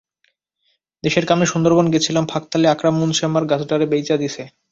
[1.03, 4.43] দেশের কামে সুন্দরবন গেছিলাম, ফাঁকতালে আকরাম মুন্সি আমার গাছডারে বেইচা দিছে।